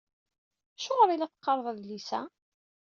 Acuɣer 0.77 1.09
i 1.11 1.15
la 1.17 1.31
teqqareḍ 1.31 1.65
adlis-a? 1.71 2.21